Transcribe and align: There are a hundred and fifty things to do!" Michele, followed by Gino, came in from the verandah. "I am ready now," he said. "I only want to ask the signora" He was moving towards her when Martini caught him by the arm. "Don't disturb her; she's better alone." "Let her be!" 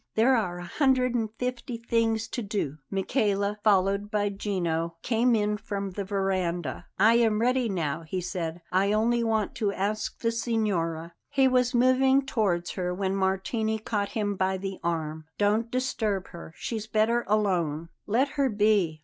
There 0.15 0.35
are 0.35 0.57
a 0.57 0.63
hundred 0.65 1.13
and 1.13 1.29
fifty 1.37 1.77
things 1.77 2.27
to 2.29 2.41
do!" 2.41 2.79
Michele, 2.89 3.57
followed 3.63 4.09
by 4.09 4.29
Gino, 4.29 4.95
came 5.03 5.35
in 5.35 5.57
from 5.57 5.91
the 5.91 6.03
verandah. 6.03 6.87
"I 6.97 7.17
am 7.17 7.39
ready 7.39 7.69
now," 7.69 8.01
he 8.01 8.19
said. 8.19 8.63
"I 8.71 8.93
only 8.93 9.23
want 9.23 9.53
to 9.57 9.71
ask 9.71 10.17
the 10.17 10.31
signora" 10.31 11.13
He 11.29 11.47
was 11.47 11.75
moving 11.75 12.25
towards 12.25 12.71
her 12.71 12.91
when 12.95 13.15
Martini 13.15 13.77
caught 13.77 14.09
him 14.17 14.35
by 14.35 14.57
the 14.57 14.79
arm. 14.83 15.25
"Don't 15.37 15.69
disturb 15.69 16.29
her; 16.29 16.51
she's 16.57 16.87
better 16.87 17.23
alone." 17.27 17.89
"Let 18.07 18.29
her 18.29 18.49
be!" 18.49 18.99